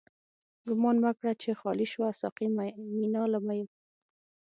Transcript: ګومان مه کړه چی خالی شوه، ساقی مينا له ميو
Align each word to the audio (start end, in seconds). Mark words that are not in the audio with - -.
ګومان 0.67 0.97
مه 1.03 1.11
کړه 1.17 1.31
چی 1.41 1.49
خالی 1.59 1.87
شوه، 1.93 2.07
ساقی 2.21 2.47
مينا 2.97 3.23
له 3.33 3.39
ميو 3.45 3.65